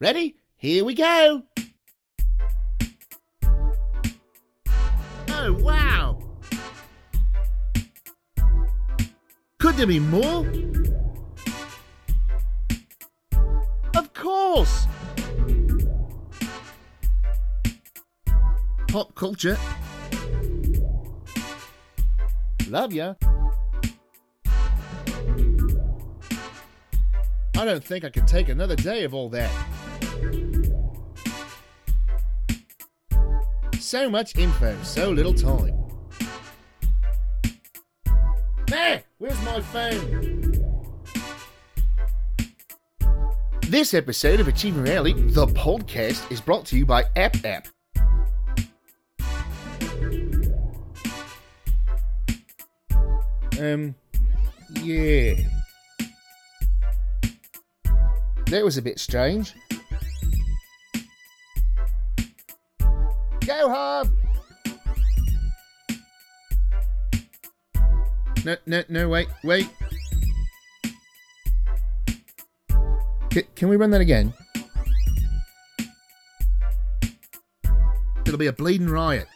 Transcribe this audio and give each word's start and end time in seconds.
Ready? 0.00 0.36
Here 0.56 0.84
we 0.84 0.94
go. 0.94 1.42
Oh, 5.30 5.52
wow. 5.60 6.20
Could 9.58 9.74
there 9.74 9.88
be 9.88 9.98
more? 9.98 10.46
Of 13.96 14.14
course. 14.14 14.86
Pop 18.86 19.12
culture. 19.16 19.58
Love 22.68 22.92
ya. 22.92 23.14
I 27.56 27.64
don't 27.64 27.82
think 27.82 28.04
I 28.04 28.10
can 28.10 28.24
take 28.26 28.48
another 28.48 28.76
day 28.76 29.02
of 29.02 29.12
all 29.12 29.28
that. 29.30 29.50
So 33.78 34.10
much 34.10 34.36
info, 34.36 34.76
so 34.82 35.10
little 35.10 35.32
time. 35.32 35.74
There! 38.66 39.02
Where's 39.16 39.42
my 39.44 39.60
phone? 39.60 40.38
This 43.62 43.94
episode 43.94 44.40
of 44.40 44.48
Achievement 44.48 44.88
Alley, 44.88 45.12
the 45.14 45.46
podcast, 45.46 46.30
is 46.30 46.40
brought 46.40 46.64
to 46.66 46.76
you 46.76 46.86
by 46.86 47.04
App 47.16 47.36
App. 47.44 47.68
Um, 53.60 53.94
yeah. 54.82 55.34
That 58.46 58.64
was 58.64 58.76
a 58.76 58.82
bit 58.82 58.98
strange. 58.98 59.54
Go 63.48 63.70
hard! 63.70 64.10
No, 68.44 68.56
no, 68.66 68.82
no, 68.90 69.08
wait, 69.08 69.28
wait. 69.42 69.66
C- 73.32 73.46
can 73.56 73.70
we 73.70 73.76
run 73.76 73.90
that 73.92 74.02
again? 74.02 74.34
It'll 78.26 78.36
be 78.36 78.48
a 78.48 78.52
bleeding 78.52 78.90
riot. 78.90 79.28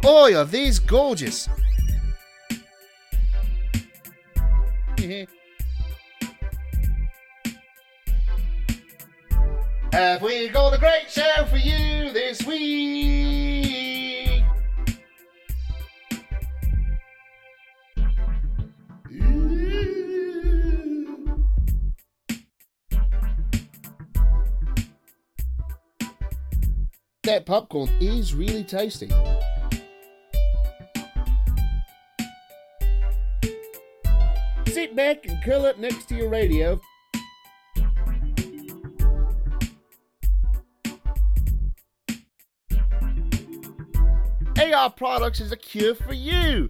Boy, 0.00 0.36
are 0.36 0.44
these 0.44 0.78
gorgeous! 0.78 1.48
Have 9.92 10.22
we 10.22 10.48
got 10.48 10.72
a 10.72 10.78
great 10.78 11.10
show 11.10 11.44
for 11.46 11.56
you 11.56 12.12
this 12.12 12.46
week? 12.46 14.44
That 27.24 27.44
popcorn 27.46 27.90
is 28.00 28.32
really 28.32 28.62
tasty. 28.62 29.08
Sit 34.66 34.94
back 34.94 35.26
and 35.26 35.42
curl 35.44 35.66
up 35.66 35.78
next 35.78 36.08
to 36.08 36.14
your 36.14 36.28
radio 36.28 36.80
AR 44.60 44.90
Products 44.90 45.40
is 45.40 45.52
a 45.52 45.56
cure 45.56 45.94
for 45.94 46.12
you. 46.12 46.68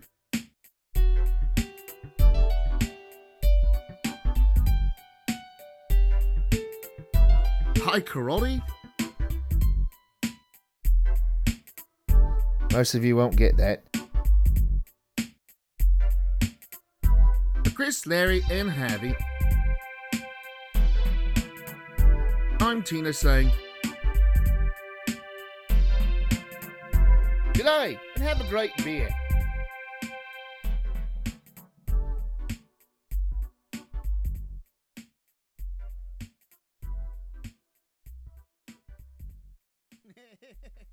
Hi, 7.78 7.98
karate. 7.98 8.62
Most 12.72 12.94
of 12.94 13.04
you 13.04 13.16
won't 13.16 13.34
get 13.34 13.56
that. 13.56 13.82
Chris, 17.75 18.06
Larry, 18.06 18.44
and 18.53 18.70
Harvey. 18.70 19.16
I'm 22.60 22.84
Tina 22.84 23.12
saying, 23.12 23.50
Good 27.60 27.66
night 27.66 27.98
and 28.15 28.25
have 28.25 28.41
a 28.41 28.44
great 28.44 28.75
beer. 28.82 29.10